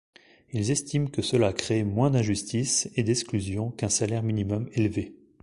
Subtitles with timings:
[0.51, 5.13] Ils estiment que cela crée moins d'injustices et d'exclusions qu'un salaire minimum élevé.